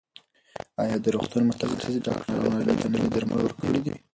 ایا 0.81 0.95
د 1.01 1.05
روغتون 1.15 1.43
متخصص 1.49 1.95
ډاکټرانو 2.05 2.49
هغې 2.57 2.75
ته 2.81 2.87
نوي 2.93 3.07
درمل 3.11 3.39
ورکړي 3.41 3.79
دي؟ 3.85 3.95